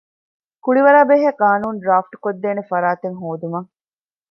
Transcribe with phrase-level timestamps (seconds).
[0.63, 3.69] ކުޅިވަރާބެހޭ ޤާނޫނު ޑްރާފްޓްކޮށްދޭނެ ފަރާތެއް ހޯދުމަށް